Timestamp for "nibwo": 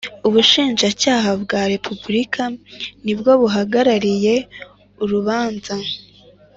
3.03-3.31